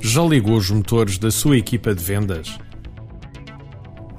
[0.00, 2.58] Já ligou os motores da sua equipa de vendas?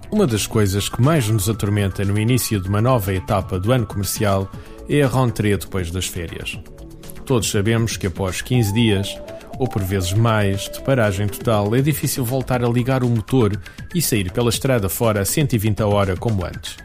[0.09, 3.85] Uma das coisas que mais nos atormenta no início de uma nova etapa do ano
[3.85, 4.49] comercial
[4.87, 6.57] é a rentrée depois das férias.
[7.25, 9.17] Todos sabemos que após 15 dias,
[9.57, 13.59] ou por vezes mais, de paragem total, é difícil voltar a ligar o motor
[13.93, 16.77] e sair pela estrada fora a 120 a hora como antes.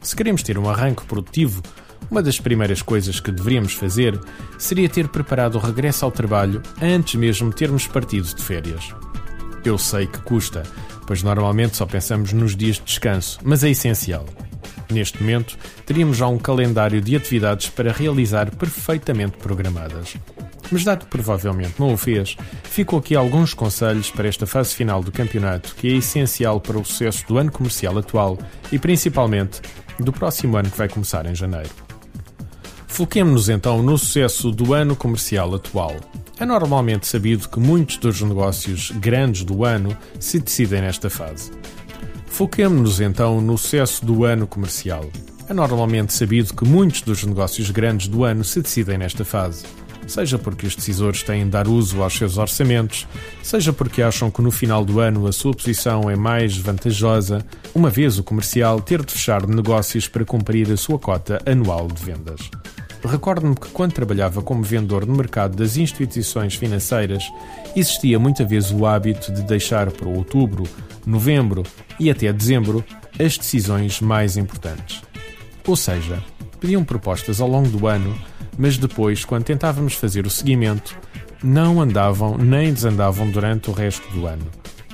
[0.00, 1.62] Se queremos ter um arranque produtivo,
[2.10, 4.18] uma das primeiras coisas que deveríamos fazer
[4.58, 8.94] seria ter preparado o regresso ao trabalho antes mesmo de termos partido de férias.
[9.64, 10.62] Eu sei que custa,
[11.06, 14.26] pois normalmente só pensamos nos dias de descanso, mas é essencial.
[14.90, 20.14] Neste momento, teríamos já um calendário de atividades para realizar perfeitamente programadas.
[20.70, 25.02] Mas, dado que provavelmente não o fez, ficou aqui alguns conselhos para esta fase final
[25.02, 28.38] do campeonato que é essencial para o sucesso do ano comercial atual
[28.72, 29.60] e principalmente
[29.98, 31.83] do próximo ano que vai começar em janeiro.
[32.94, 35.96] Foquemos-nos então no sucesso do ano comercial atual.
[36.38, 41.50] É normalmente sabido que muitos dos negócios grandes do ano se decidem nesta fase.
[42.26, 45.10] Foquemos-nos então no sucesso do ano comercial.
[45.48, 49.64] É normalmente sabido que muitos dos negócios grandes do ano se decidem nesta fase.
[50.06, 53.08] Seja porque os decisores têm de dar uso aos seus orçamentos,
[53.42, 57.90] seja porque acham que no final do ano a sua posição é mais vantajosa, uma
[57.90, 62.50] vez o comercial ter de fechar negócios para cumprir a sua cota anual de vendas.
[63.04, 67.30] Recordo-me que quando trabalhava como vendedor no mercado das instituições financeiras,
[67.76, 70.64] existia muita vez o hábito de deixar para outubro,
[71.06, 71.62] novembro
[72.00, 72.82] e até dezembro
[73.18, 75.02] as decisões mais importantes.
[75.66, 76.22] Ou seja,
[76.58, 78.16] pediam propostas ao longo do ano,
[78.56, 80.96] mas depois, quando tentávamos fazer o seguimento,
[81.42, 84.46] não andavam nem desandavam durante o resto do ano.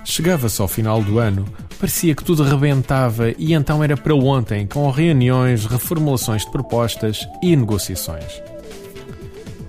[0.04, 1.44] Chegava-se ao final do ano,
[1.80, 7.56] parecia que tudo rebentava e então era para ontem, com reuniões, reformulações de propostas e
[7.56, 8.42] negociações.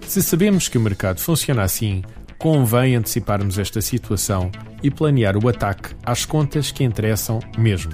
[0.06, 2.04] Se sabemos que o mercado funciona assim,
[2.38, 4.52] convém anteciparmos esta situação
[4.84, 7.94] e planear o ataque às contas que interessam mesmo.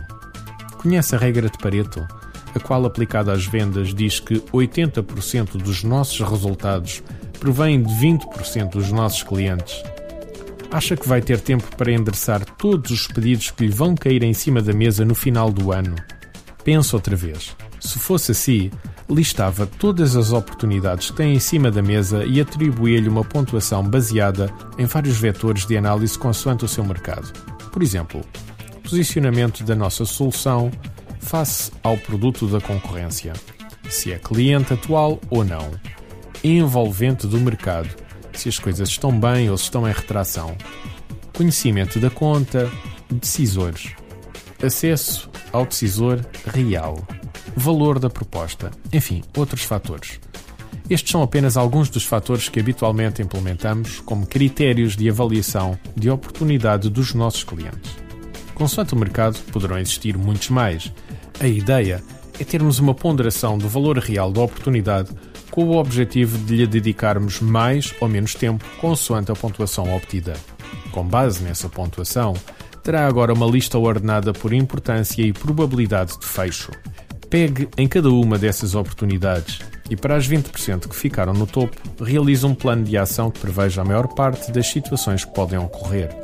[0.78, 2.04] Conhece a regra de Pareto,
[2.56, 7.04] a qual, aplicada às vendas, diz que 80% dos nossos resultados
[7.40, 9.84] provém de 20% dos nossos clientes
[10.70, 14.34] Acha que vai ter tempo para endereçar todos os pedidos que lhe vão cair em
[14.34, 15.96] cima da mesa no final do ano?
[16.64, 17.56] Pense outra vez.
[17.80, 18.70] Se fosse assim,
[19.10, 24.54] listava todas as oportunidades que tem em cima da mesa e atribuía-lhe uma pontuação baseada
[24.78, 27.32] em vários vetores de análise consoante o seu mercado.
[27.72, 28.22] Por exemplo,
[28.84, 30.70] posicionamento da nossa solução
[31.22, 33.32] face ao produto da concorrência,
[33.90, 35.72] se é cliente atual ou não,
[36.44, 37.90] envolvente do mercado
[38.38, 40.56] se as coisas estão bem ou se estão em retração,
[41.36, 42.72] conhecimento da conta,
[43.12, 43.94] decisores,
[44.62, 46.98] acesso ao decisor real,
[47.56, 50.20] valor da proposta, enfim, outros fatores.
[50.90, 56.90] Estes são apenas alguns dos fatores que habitualmente implementamos como critérios de avaliação de oportunidade
[56.90, 57.96] dos nossos clientes.
[58.54, 60.92] Consoante o mercado, poderão existir muitos mais.
[61.40, 62.02] A ideia
[62.40, 65.10] é termos uma ponderação do valor real da oportunidade
[65.52, 70.34] com o objetivo de lhe dedicarmos mais ou menos tempo consoante a pontuação obtida.
[70.92, 72.34] Com base nessa pontuação,
[72.84, 76.72] terá agora uma lista ordenada por importância e probabilidade de fecho.
[77.30, 79.60] Pegue em cada uma dessas oportunidades
[79.90, 83.82] e, para as 20% que ficaram no topo, realize um plano de ação que preveja
[83.82, 86.16] a maior parte das situações que podem ocorrer.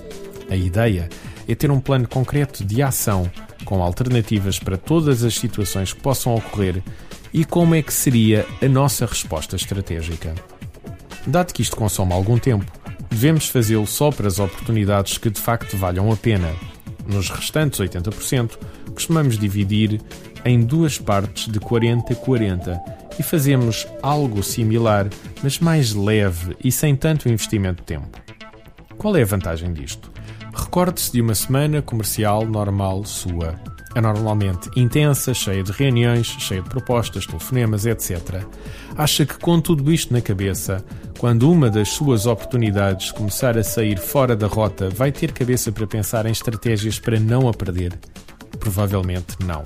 [0.49, 1.09] A ideia
[1.47, 3.29] é ter um plano concreto de ação
[3.65, 6.81] com alternativas para todas as situações que possam ocorrer
[7.33, 10.35] e como é que seria a nossa resposta estratégica.
[11.25, 12.65] Dado que isto consome algum tempo,
[13.09, 16.53] devemos fazê-lo só para as oportunidades que de facto valham a pena.
[17.07, 18.57] Nos restantes 80%,
[18.93, 19.99] costumamos dividir
[20.45, 22.79] em duas partes de 40-40
[23.17, 25.07] e fazemos algo similar,
[25.41, 28.21] mas mais leve e sem tanto investimento de tempo.
[28.97, 30.11] Qual é a vantagem disto?
[30.53, 33.59] Recorde-se de uma semana comercial normal sua
[33.95, 38.43] é normalmente intensa, cheia de reuniões, cheia de propostas, telefonemas, etc.
[38.97, 40.83] Acha que com tudo isto na cabeça,
[41.19, 45.87] quando uma das suas oportunidades começar a sair fora da rota, vai ter cabeça para
[45.87, 47.97] pensar em estratégias para não a perder?
[48.59, 49.63] Provavelmente não.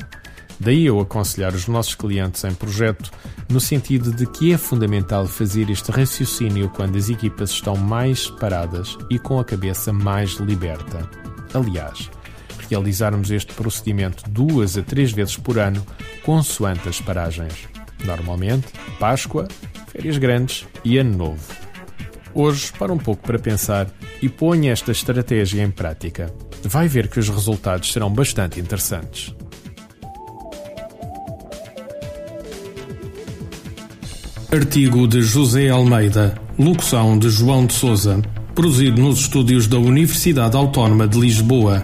[0.60, 3.12] Daí eu aconselhar os nossos clientes em projeto
[3.48, 8.98] no sentido de que é fundamental fazer este raciocínio quando as equipas estão mais paradas
[9.10, 11.08] e com a cabeça mais liberta.
[11.54, 12.10] Aliás,
[12.70, 15.86] realizarmos este procedimento duas a três vezes por ano,
[16.24, 17.68] consoante as paragens.
[18.06, 18.68] Normalmente,
[19.00, 19.48] Páscoa,
[19.88, 21.54] férias grandes e Ano Novo.
[22.34, 23.88] Hoje, para um pouco para pensar
[24.22, 26.32] e ponha esta estratégia em prática.
[26.64, 29.34] Vai ver que os resultados serão bastante interessantes.
[34.52, 38.20] Artigo de José Almeida Locução de João de Souza.
[38.56, 41.84] Produzido nos estúdios da Universidade Autónoma de Lisboa.